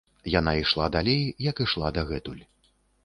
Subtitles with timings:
[0.39, 2.43] Яна ішла далей, як ішла дагэтуль.